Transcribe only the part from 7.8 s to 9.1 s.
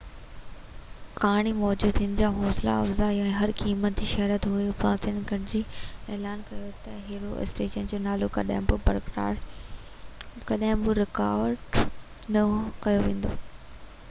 جو نالو ڪڏهن به